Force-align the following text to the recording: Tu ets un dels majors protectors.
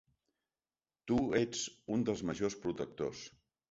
Tu 1.13 1.19
ets 1.43 1.63
un 1.99 2.09
dels 2.11 2.27
majors 2.33 2.61
protectors. 2.67 3.29